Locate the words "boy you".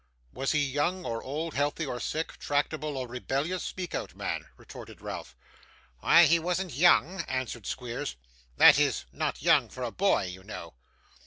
9.91-10.43